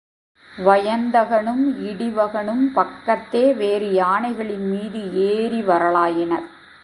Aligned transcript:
வயந்தகனும் 0.57 1.65
இடிவகனும் 1.89 2.63
பக்கத்தே 2.75 3.53
வேறு 3.53 3.87
யானைகளின்மீது 3.91 5.01
ஏறி 5.13 5.61
வரலாயினர். 5.61 6.47